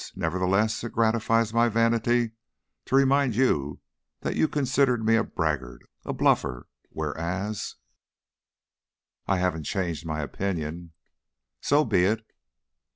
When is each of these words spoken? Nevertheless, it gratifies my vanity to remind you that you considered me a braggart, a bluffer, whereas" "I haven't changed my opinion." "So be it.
Nevertheless, 0.15 0.83
it 0.83 0.93
gratifies 0.93 1.53
my 1.53 1.69
vanity 1.69 2.31
to 2.85 2.95
remind 2.95 3.35
you 3.35 3.81
that 4.21 4.35
you 4.35 4.47
considered 4.47 5.05
me 5.05 5.15
a 5.15 5.23
braggart, 5.23 5.83
a 6.05 6.11
bluffer, 6.11 6.67
whereas" 6.89 7.75
"I 9.27 9.37
haven't 9.37 9.65
changed 9.65 10.03
my 10.07 10.21
opinion." 10.21 10.93
"So 11.61 11.85
be 11.85 12.05
it. 12.05 12.25